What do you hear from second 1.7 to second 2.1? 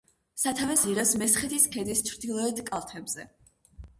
ქედის